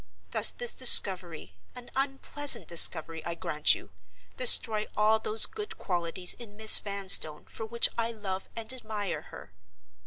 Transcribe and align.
Does 0.31 0.53
this 0.53 0.73
discovery—an 0.73 1.91
unpleasant 1.95 2.67
discovery, 2.67 3.23
I 3.23 3.35
grant 3.35 3.75
you—destroy 3.75 4.87
all 4.97 5.19
those 5.19 5.45
good 5.45 5.77
qualities 5.77 6.33
in 6.33 6.57
Miss 6.57 6.79
Vanstone 6.79 7.45
for 7.47 7.67
which 7.67 7.87
I 7.99 8.11
love 8.11 8.49
and 8.55 8.73
admire 8.73 9.21
her? 9.21 9.51